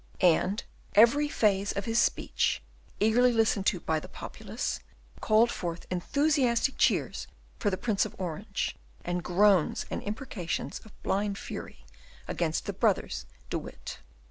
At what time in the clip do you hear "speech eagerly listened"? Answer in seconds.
1.99-3.67